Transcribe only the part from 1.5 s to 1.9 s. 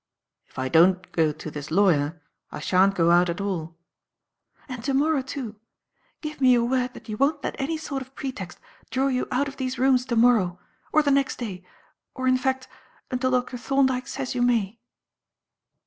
this